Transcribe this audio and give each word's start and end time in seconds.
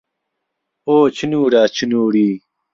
ئۆ 0.87 0.95
چنوورە 1.15 1.63
چنووری 1.75 2.29